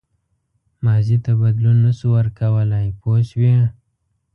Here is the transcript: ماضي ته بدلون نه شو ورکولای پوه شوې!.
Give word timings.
ماضي 0.85 1.17
ته 1.25 1.31
بدلون 1.41 1.77
نه 1.85 1.91
شو 1.97 2.07
ورکولای 2.17 2.87
پوه 2.99 3.19
شوې!. 3.29 3.55